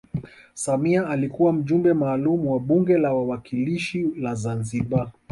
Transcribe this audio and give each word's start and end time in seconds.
samia 0.53 1.07
alikuwa 1.09 1.53
mjumbe 1.53 1.93
maalum 1.93 2.47
wa 2.47 2.59
bunge 2.59 2.97
la 2.97 3.13
wawakilishi 3.13 4.03
la 4.17 4.35
zanzibar 4.35 5.11